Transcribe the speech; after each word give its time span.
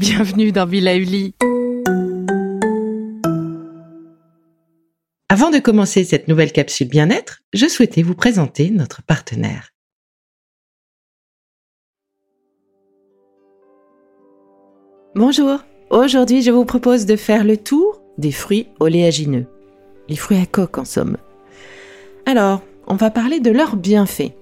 Bienvenue 0.00 0.52
dans 0.52 0.64
Villa 0.64 0.94
Uli. 0.96 1.34
Avant 5.28 5.50
de 5.50 5.58
commencer 5.58 6.04
cette 6.04 6.28
nouvelle 6.28 6.52
capsule 6.52 6.86
bien-être, 6.86 7.40
je 7.52 7.66
souhaitais 7.66 8.02
vous 8.02 8.14
présenter 8.14 8.70
notre 8.70 9.02
partenaire. 9.02 9.70
Bonjour, 15.16 15.64
aujourd'hui 15.90 16.42
je 16.42 16.52
vous 16.52 16.64
propose 16.64 17.04
de 17.04 17.16
faire 17.16 17.42
le 17.42 17.56
tour 17.56 18.00
des 18.18 18.30
fruits 18.30 18.68
oléagineux. 18.78 19.46
Les 20.08 20.16
fruits 20.16 20.38
à 20.38 20.46
coque 20.46 20.78
en 20.78 20.84
somme. 20.84 21.16
Alors, 22.24 22.62
on 22.86 22.94
va 22.94 23.10
parler 23.10 23.40
de 23.40 23.50
leurs 23.50 23.74
bienfaits. 23.74 24.32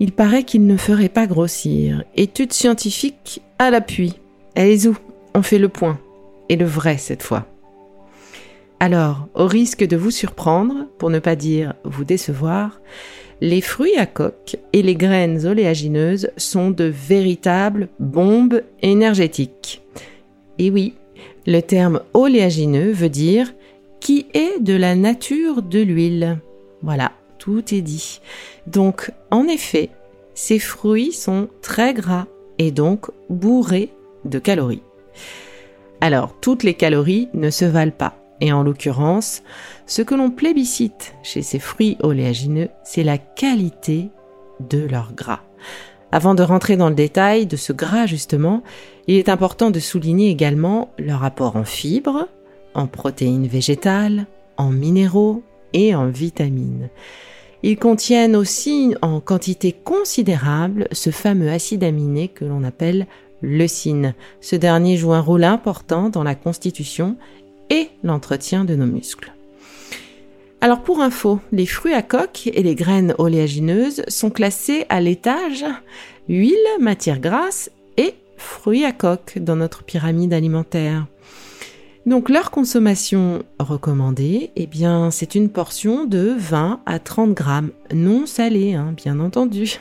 Il 0.00 0.10
paraît 0.10 0.42
qu'ils 0.42 0.66
ne 0.66 0.76
feraient 0.76 1.08
pas 1.08 1.28
grossir. 1.28 2.02
Études 2.16 2.52
scientifiques 2.52 3.40
à 3.60 3.70
l'appui. 3.70 4.16
Allez-y, 4.58 4.90
on 5.36 5.42
fait 5.42 5.60
le 5.60 5.68
point. 5.68 6.00
Et 6.48 6.56
le 6.56 6.64
vrai 6.64 6.98
cette 6.98 7.22
fois. 7.22 7.46
Alors, 8.80 9.28
au 9.34 9.46
risque 9.46 9.86
de 9.86 9.96
vous 9.96 10.10
surprendre, 10.10 10.88
pour 10.98 11.10
ne 11.10 11.20
pas 11.20 11.36
dire 11.36 11.74
vous 11.84 12.02
décevoir, 12.02 12.80
les 13.40 13.60
fruits 13.60 13.96
à 13.96 14.06
coque 14.06 14.56
et 14.72 14.82
les 14.82 14.96
graines 14.96 15.46
oléagineuses 15.46 16.30
sont 16.36 16.72
de 16.72 16.84
véritables 16.84 17.88
bombes 18.00 18.62
énergétiques. 18.82 19.80
Et 20.58 20.72
oui, 20.72 20.94
le 21.46 21.60
terme 21.60 22.00
oléagineux 22.12 22.90
veut 22.90 23.10
dire 23.10 23.54
qui 24.00 24.26
est 24.34 24.58
de 24.58 24.74
la 24.74 24.96
nature 24.96 25.62
de 25.62 25.78
l'huile. 25.78 26.38
Voilà, 26.82 27.12
tout 27.38 27.62
est 27.72 27.80
dit. 27.80 28.20
Donc, 28.66 29.12
en 29.30 29.46
effet, 29.46 29.90
ces 30.34 30.58
fruits 30.58 31.12
sont 31.12 31.46
très 31.62 31.94
gras 31.94 32.26
et 32.58 32.72
donc 32.72 33.06
bourrés 33.30 33.90
de 34.28 34.38
calories. 34.38 34.82
Alors, 36.00 36.34
toutes 36.40 36.62
les 36.62 36.74
calories 36.74 37.28
ne 37.34 37.50
se 37.50 37.64
valent 37.64 37.90
pas. 37.90 38.14
Et 38.40 38.52
en 38.52 38.62
l'occurrence, 38.62 39.42
ce 39.86 40.02
que 40.02 40.14
l'on 40.14 40.30
plébiscite 40.30 41.14
chez 41.22 41.42
ces 41.42 41.58
fruits 41.58 41.96
oléagineux, 42.00 42.68
c'est 42.84 43.02
la 43.02 43.18
qualité 43.18 44.10
de 44.60 44.86
leur 44.86 45.12
gras. 45.12 45.40
Avant 46.12 46.34
de 46.34 46.42
rentrer 46.42 46.76
dans 46.76 46.88
le 46.88 46.94
détail 46.94 47.46
de 47.46 47.56
ce 47.56 47.72
gras 47.72 48.06
justement, 48.06 48.62
il 49.08 49.16
est 49.16 49.28
important 49.28 49.70
de 49.70 49.80
souligner 49.80 50.30
également 50.30 50.90
leur 50.98 51.24
apport 51.24 51.56
en 51.56 51.64
fibres, 51.64 52.28
en 52.74 52.86
protéines 52.86 53.46
végétales, 53.46 54.26
en 54.56 54.70
minéraux 54.70 55.42
et 55.72 55.94
en 55.94 56.06
vitamines. 56.06 56.88
Ils 57.62 57.78
contiennent 57.78 58.36
aussi 58.36 58.94
en 59.02 59.20
quantité 59.20 59.72
considérable 59.72 60.86
ce 60.92 61.10
fameux 61.10 61.50
acide 61.50 61.82
aminé 61.82 62.28
que 62.28 62.44
l'on 62.44 62.62
appelle 62.62 63.06
leucine. 63.42 64.14
Ce 64.40 64.56
dernier 64.56 64.96
joue 64.96 65.12
un 65.12 65.20
rôle 65.20 65.44
important 65.44 66.08
dans 66.08 66.22
la 66.22 66.34
constitution 66.34 67.16
et 67.70 67.88
l'entretien 68.02 68.64
de 68.64 68.74
nos 68.74 68.86
muscles. 68.86 69.32
Alors 70.60 70.82
pour 70.82 71.00
info, 71.00 71.38
les 71.52 71.66
fruits 71.66 71.94
à 71.94 72.02
coque 72.02 72.48
et 72.48 72.62
les 72.62 72.74
graines 72.74 73.14
oléagineuses 73.18 74.02
sont 74.08 74.30
classés 74.30 74.86
à 74.88 75.00
l'étage 75.00 75.64
huile, 76.28 76.56
matière 76.80 77.20
grasse 77.20 77.70
et 77.96 78.14
fruits 78.36 78.84
à 78.84 78.92
coque 78.92 79.38
dans 79.38 79.56
notre 79.56 79.84
pyramide 79.84 80.32
alimentaire. 80.32 81.06
Donc 82.06 82.28
leur 82.28 82.50
consommation 82.50 83.42
recommandée, 83.58 84.50
eh 84.56 84.66
bien 84.66 85.10
c'est 85.10 85.34
une 85.34 85.50
portion 85.50 86.06
de 86.06 86.34
20 86.38 86.80
à 86.86 86.98
30 86.98 87.34
grammes, 87.34 87.70
non 87.92 88.26
salée, 88.26 88.74
hein, 88.74 88.94
bien 88.96 89.20
entendu. 89.20 89.78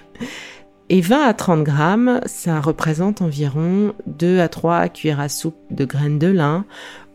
Et 0.89 1.01
20 1.01 1.27
à 1.27 1.33
30 1.33 1.63
grammes, 1.63 2.21
ça 2.25 2.61
représente 2.61 3.21
environ 3.21 3.93
2 4.05 4.39
à 4.39 4.47
3 4.47 4.87
cuillères 4.87 5.19
à 5.19 5.27
soupe 5.27 5.57
de 5.69 5.83
graines 5.83 6.19
de 6.19 6.27
lin 6.27 6.65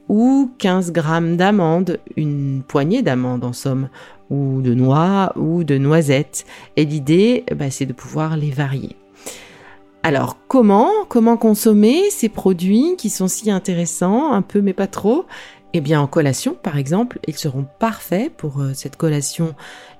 ou 0.08 0.50
15 0.58 0.92
grammes 0.92 1.36
d'amandes, 1.38 1.98
une 2.16 2.62
poignée 2.66 3.00
d'amandes 3.00 3.44
en 3.44 3.54
somme, 3.54 3.88
ou 4.28 4.60
de 4.60 4.74
noix 4.74 5.32
ou 5.36 5.64
de 5.64 5.78
noisettes. 5.78 6.44
Et 6.76 6.84
l'idée, 6.84 7.44
bah, 7.56 7.70
c'est 7.70 7.86
de 7.86 7.94
pouvoir 7.94 8.36
les 8.36 8.50
varier. 8.50 8.96
Alors 10.02 10.36
comment 10.48 10.90
Comment 11.08 11.36
consommer 11.36 12.10
ces 12.10 12.28
produits 12.28 12.96
qui 12.98 13.08
sont 13.08 13.28
si 13.28 13.50
intéressants, 13.50 14.32
un 14.32 14.42
peu 14.42 14.60
mais 14.60 14.72
pas 14.72 14.88
trop? 14.88 15.24
Eh 15.74 15.80
bien 15.80 16.00
en 16.00 16.06
collation 16.06 16.54
par 16.60 16.76
exemple, 16.76 17.20
ils 17.26 17.38
seront 17.38 17.66
parfaits 17.78 18.30
pour 18.36 18.60
euh, 18.60 18.72
cette 18.74 18.96
collation 18.96 19.54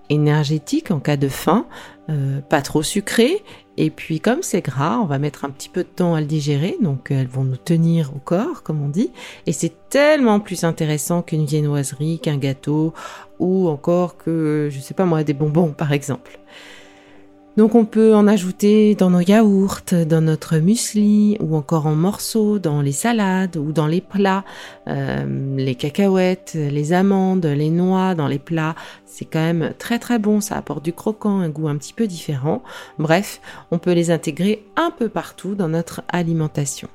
énergétique 0.09 0.91
en 0.91 1.01
cas 1.01 1.17
de 1.17 1.29
faim, 1.29 1.67
euh, 2.11 2.41
pas 2.41 2.63
trop 2.63 2.83
sucré. 2.83 3.43
Et 3.77 3.91
puis 3.91 4.21
comme 4.21 4.43
c'est 4.43 4.61
gras, 4.61 4.99
on 4.99 5.07
va 5.07 5.19
mettre 5.19 5.45
un 5.45 5.51
petit 5.51 5.69
peu 5.69 5.83
de 5.83 5.89
temps 5.89 6.15
à 6.15 6.21
le 6.21 6.27
digérer, 6.27 6.77
donc 6.83 7.11
elles 7.11 7.27
vont 7.27 7.45
nous 7.45 7.57
tenir 7.57 8.13
au 8.15 8.19
corps, 8.19 8.63
comme 8.63 8.83
on 8.83 8.89
dit. 8.89 9.11
Et 9.47 9.53
c'est 9.53 9.89
tellement 9.89 10.41
plus 10.41 10.65
intéressant 10.65 11.23
qu'une 11.23 11.47
viennoiserie, 11.47 12.19
qu'un 12.21 12.37
gâteau, 12.37 12.93
ou 13.39 13.69
encore 13.69 14.19
que, 14.19 14.69
je 14.71 14.79
sais 14.79 14.95
pas 14.95 15.07
moi, 15.07 15.25
des 15.25 15.33
bonbons 15.33 15.73
par 15.73 15.93
exemple. 15.93 16.39
Donc 17.59 17.75
on 17.75 17.85
peut 17.85 18.15
en 18.15 18.27
ajouter 18.29 18.95
dans 18.95 19.11
nos 19.11 19.21
yaourts, 19.21 19.83
dans 20.09 20.23
notre 20.23 20.57
muesli 20.57 21.37
ou 21.39 21.55
encore 21.55 21.87
en 21.87 21.95
morceaux 21.95 22.59
dans 22.59 22.81
les 22.81 22.93
salades 22.93 23.59
ou 23.59 23.73
dans 23.73 23.87
les 23.87 24.01
plats. 24.01 24.45
Euh, 24.89 25.57
les 25.59 25.75
cacahuètes, 25.75 26.55
les 26.55 26.95
amandes, 26.95 27.45
les 27.45 27.69
noix 27.69 28.15
dans 28.15 28.27
les 28.27 28.39
plats, 28.39 28.75
c'est 29.05 29.27
quand 29.27 29.41
même 29.41 29.75
très 29.79 29.99
très 29.99 30.19
bon, 30.19 30.41
ça 30.41 30.57
apporte 30.57 30.83
du 30.83 30.95
croquant, 30.95 31.41
un 31.41 31.51
goût 31.51 31.69
un 31.69 31.77
petit 31.77 31.93
peu 31.93 32.07
différent. 32.07 32.63
Bref, 32.99 33.43
on 33.71 33.79
peut 33.79 33.93
les 33.93 34.11
intégrer 34.11 34.65
un 34.77 34.91
peu 34.91 35.11
partout 35.11 35.55
dans 35.55 35.69
notre 35.69 36.03
alimentation. 36.09 36.89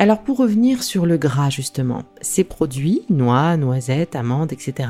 Alors 0.00 0.22
pour 0.22 0.38
revenir 0.38 0.82
sur 0.82 1.06
le 1.06 1.18
gras 1.18 1.50
justement, 1.50 2.02
ces 2.20 2.42
produits, 2.42 3.02
noix, 3.10 3.56
noisettes, 3.56 4.16
amandes, 4.16 4.52
etc., 4.52 4.88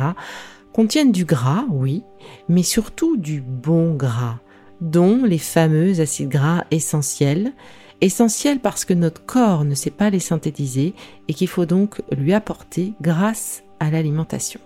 contiennent 0.72 1.12
du 1.12 1.26
gras, 1.26 1.64
oui, 1.70 2.02
mais 2.48 2.62
surtout 2.62 3.18
du 3.18 3.42
bon 3.42 3.94
gras 3.94 4.38
dont 4.80 5.24
les 5.24 5.38
fameux 5.38 6.00
acides 6.00 6.28
gras 6.28 6.64
essentiels, 6.70 7.52
essentiels 8.00 8.60
parce 8.60 8.84
que 8.84 8.94
notre 8.94 9.24
corps 9.24 9.64
ne 9.64 9.74
sait 9.74 9.90
pas 9.90 10.10
les 10.10 10.20
synthétiser 10.20 10.94
et 11.28 11.34
qu'il 11.34 11.48
faut 11.48 11.66
donc 11.66 12.02
lui 12.16 12.32
apporter 12.32 12.92
grâce 13.00 13.62
à 13.80 13.90
l'alimentation. 13.90 14.60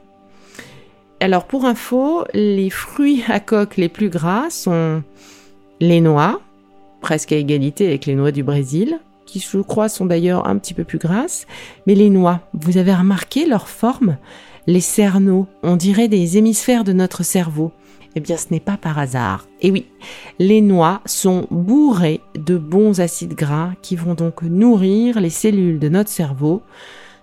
Alors 1.20 1.44
pour 1.44 1.64
info, 1.64 2.24
les 2.32 2.70
fruits 2.70 3.22
à 3.28 3.40
coque 3.40 3.76
les 3.76 3.88
plus 3.88 4.08
gras 4.08 4.50
sont 4.50 5.02
les 5.80 6.00
noix, 6.00 6.40
presque 7.00 7.32
à 7.32 7.36
égalité 7.36 7.86
avec 7.86 8.06
les 8.06 8.14
noix 8.14 8.32
du 8.32 8.42
Brésil, 8.42 8.98
qui 9.26 9.38
je 9.38 9.58
crois 9.58 9.88
sont 9.88 10.06
d'ailleurs 10.06 10.48
un 10.48 10.58
petit 10.58 10.74
peu 10.74 10.84
plus 10.84 10.98
grasses, 10.98 11.46
mais 11.86 11.94
les 11.94 12.10
noix, 12.10 12.40
vous 12.52 12.78
avez 12.78 12.94
remarqué 12.94 13.46
leur 13.46 13.68
forme? 13.68 14.16
Les 14.66 14.80
cerneaux, 14.80 15.46
on 15.62 15.76
dirait 15.76 16.08
des 16.08 16.36
hémisphères 16.36 16.84
de 16.84 16.92
notre 16.92 17.22
cerveau. 17.22 17.72
Eh 18.16 18.20
bien, 18.20 18.36
ce 18.36 18.46
n'est 18.50 18.60
pas 18.60 18.76
par 18.76 18.98
hasard. 18.98 19.46
Et 19.60 19.70
oui, 19.70 19.86
les 20.38 20.60
noix 20.60 21.00
sont 21.06 21.46
bourrées 21.50 22.20
de 22.34 22.58
bons 22.58 23.00
acides 23.00 23.34
gras 23.34 23.72
qui 23.82 23.94
vont 23.94 24.14
donc 24.14 24.42
nourrir 24.42 25.20
les 25.20 25.30
cellules 25.30 25.78
de 25.78 25.88
notre 25.88 26.10
cerveau, 26.10 26.62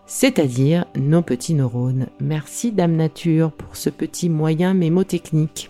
c'est-à-dire 0.05 0.85
nos 0.95 1.21
petits 1.21 1.53
neurones. 1.53 2.07
Merci 2.21 2.71
Dame 2.71 2.95
Nature 2.95 3.51
pour 3.51 3.75
ce 3.75 3.89
petit 3.89 4.29
moyen 4.29 4.73
mémotechnique. 4.73 5.69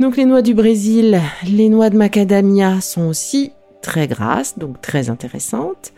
Donc 0.00 0.16
les 0.16 0.24
noix 0.24 0.42
du 0.42 0.52
Brésil, 0.52 1.20
les 1.46 1.68
noix 1.68 1.88
de 1.88 1.96
macadamia 1.96 2.80
sont 2.80 3.06
aussi 3.06 3.52
très 3.82 4.08
grasses, 4.08 4.58
donc 4.58 4.80
très 4.80 5.08
intéressantes. 5.10 5.92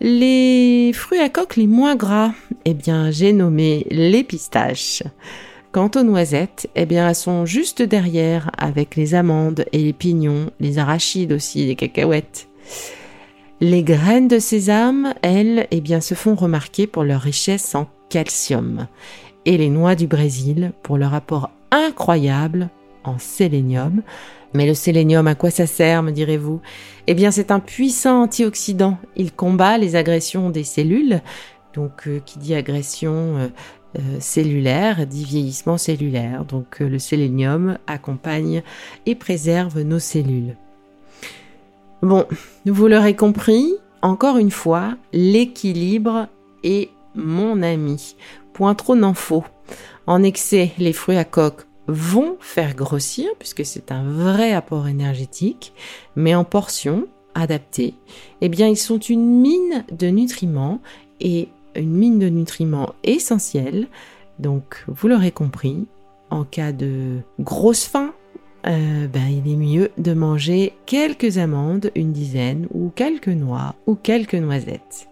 Les 0.00 0.92
fruits 0.94 1.20
à 1.20 1.28
coque 1.28 1.56
les 1.56 1.68
moins 1.68 1.94
gras, 1.94 2.32
eh 2.64 2.74
bien, 2.74 3.12
j'ai 3.12 3.32
nommé 3.32 3.86
les 3.90 4.24
pistaches. 4.24 5.04
Quant 5.72 5.90
aux 5.96 6.02
noisettes, 6.02 6.68
eh 6.74 6.84
bien, 6.84 7.08
elles 7.08 7.14
sont 7.14 7.46
juste 7.46 7.80
derrière 7.80 8.50
avec 8.58 8.94
les 8.94 9.14
amandes 9.14 9.64
et 9.72 9.78
les 9.78 9.94
pignons, 9.94 10.50
les 10.60 10.78
arachides 10.78 11.32
aussi, 11.32 11.64
les 11.64 11.76
cacahuètes. 11.76 12.46
Les 13.62 13.82
graines 13.82 14.28
de 14.28 14.38
sésame, 14.38 15.14
elles, 15.22 15.66
eh 15.70 15.80
bien, 15.80 16.02
se 16.02 16.12
font 16.12 16.34
remarquer 16.34 16.86
pour 16.86 17.04
leur 17.04 17.22
richesse 17.22 17.74
en 17.74 17.88
calcium. 18.10 18.86
Et 19.46 19.56
les 19.56 19.70
noix 19.70 19.94
du 19.94 20.06
Brésil 20.06 20.72
pour 20.82 20.98
leur 20.98 21.14
apport 21.14 21.48
incroyable 21.70 22.68
en 23.04 23.18
sélénium. 23.18 24.02
Mais 24.52 24.66
le 24.66 24.74
sélénium, 24.74 25.26
à 25.26 25.34
quoi 25.34 25.50
ça 25.50 25.66
sert, 25.66 26.02
me 26.02 26.10
direz-vous? 26.10 26.60
Eh 27.06 27.14
bien, 27.14 27.30
c'est 27.30 27.50
un 27.50 27.60
puissant 27.60 28.24
antioxydant. 28.24 28.98
Il 29.16 29.32
combat 29.32 29.78
les 29.78 29.96
agressions 29.96 30.50
des 30.50 30.64
cellules. 30.64 31.22
Donc, 31.72 32.06
euh, 32.06 32.20
qui 32.26 32.38
dit 32.38 32.54
agression 32.54 33.38
euh, 33.38 33.48
cellulaire 34.20 35.06
dit 35.06 35.24
vieillissement 35.24 35.78
cellulaire. 35.78 36.44
Donc, 36.44 36.80
le 36.80 36.98
sélénium 36.98 37.78
accompagne 37.86 38.62
et 39.06 39.14
préserve 39.14 39.80
nos 39.82 39.98
cellules. 39.98 40.56
Bon, 42.02 42.26
vous 42.66 42.88
l'aurez 42.88 43.14
compris, 43.14 43.74
encore 44.02 44.36
une 44.36 44.50
fois, 44.50 44.96
l'équilibre 45.12 46.26
est 46.64 46.90
mon 47.14 47.62
ami. 47.62 48.16
Point 48.52 48.74
trop 48.74 48.96
n'en 48.96 49.14
faut. 49.14 49.44
En 50.06 50.22
excès, 50.22 50.72
les 50.78 50.92
fruits 50.92 51.16
à 51.16 51.24
coque 51.24 51.66
vont 51.86 52.36
faire 52.40 52.74
grossir, 52.74 53.28
puisque 53.38 53.64
c'est 53.64 53.92
un 53.92 54.04
vrai 54.04 54.52
apport 54.52 54.88
énergétique, 54.88 55.72
mais 56.16 56.34
en 56.34 56.44
portions 56.44 57.06
adaptées, 57.34 57.94
eh 58.40 58.48
bien, 58.48 58.68
ils 58.68 58.76
sont 58.76 58.98
une 58.98 59.40
mine 59.40 59.84
de 59.90 60.08
nutriments 60.08 60.80
et 61.20 61.48
une 61.76 61.92
mine 61.92 62.18
de 62.18 62.28
nutriments 62.28 62.94
essentiels. 63.04 63.86
Donc, 64.38 64.84
vous 64.88 65.08
l'aurez 65.08 65.30
compris, 65.30 65.86
en 66.30 66.44
cas 66.44 66.72
de 66.72 67.18
grosse 67.40 67.84
faim, 67.84 68.12
euh, 68.66 69.06
ben, 69.08 69.26
il 69.28 69.52
est 69.52 69.56
mieux 69.56 69.90
de 69.98 70.14
manger 70.14 70.72
quelques 70.86 71.38
amandes, 71.38 71.90
une 71.94 72.12
dizaine, 72.12 72.68
ou 72.72 72.90
quelques 72.94 73.28
noix, 73.28 73.74
ou 73.86 73.94
quelques 73.94 74.34
noisettes. 74.34 75.08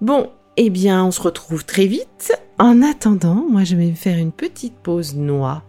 Bon, 0.00 0.28
eh 0.56 0.70
bien, 0.70 1.04
on 1.04 1.10
se 1.10 1.22
retrouve 1.22 1.64
très 1.64 1.86
vite. 1.86 2.32
En 2.58 2.82
attendant, 2.82 3.46
moi, 3.48 3.64
je 3.64 3.76
vais 3.76 3.86
me 3.86 3.94
faire 3.94 4.18
une 4.18 4.32
petite 4.32 4.74
pause 4.74 5.16
noix. 5.16 5.62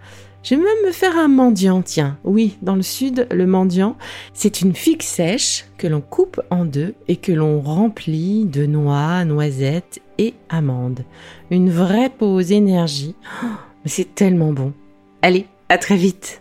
Je 0.44 0.56
vais 0.56 0.62
même 0.62 0.86
me 0.88 0.92
faire 0.92 1.18
un 1.18 1.28
mendiant, 1.28 1.84
tiens. 1.84 2.18
Oui, 2.24 2.58
dans 2.64 2.76
le 2.76 2.82
sud, 2.82 3.28
le 3.32 3.46
mendiant, 3.46 3.96
c'est 4.34 4.62
une 4.62 4.74
figue 4.74 5.04
sèche 5.04 5.66
que 5.78 5.88
l'on 5.88 6.02
coupe 6.02 6.42
en 6.50 6.66
deux 6.66 6.96
et 7.08 7.16
que 7.16 7.32
l'on 7.32 7.62
remplit 7.62 8.46
de 8.46 8.66
noix, 8.66 9.24
noisettes 9.24 10.02
et 10.18 10.34
amandes. 10.50 11.04
Une 11.52 11.70
vraie 11.70 12.10
pause 12.10 12.52
énergie. 12.52 13.16
Oh, 13.44 13.48
mais 13.84 13.92
c'est 13.92 14.16
tellement 14.16 14.52
bon. 14.52 14.74
Allez, 15.22 15.46
à 15.70 15.78
très 15.78 15.96
vite. 15.96 16.41